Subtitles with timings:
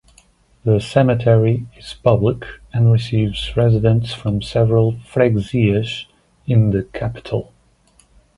[0.65, 6.05] The cemetery is public and receives residents from several "freguesias"
[6.47, 7.53] in the capital.